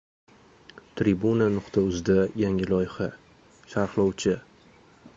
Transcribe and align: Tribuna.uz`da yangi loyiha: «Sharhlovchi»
Tribuna.uz`da 1.01 2.17
yangi 2.45 2.71
loyiha: 2.73 3.13
«Sharhlovchi» 3.75 4.39